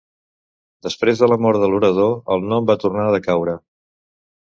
Després 0.87 1.21
de 1.25 1.29
la 1.33 1.37
mort 1.47 1.63
de 1.65 1.71
l'orador, 1.73 2.17
el 2.37 2.51
nom 2.55 2.73
va 2.73 2.81
tornar 2.87 3.07
a 3.11 3.17
decaure. 3.21 3.59